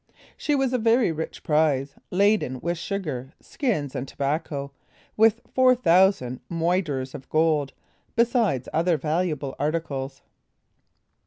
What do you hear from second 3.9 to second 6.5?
and tobacco, with four thousand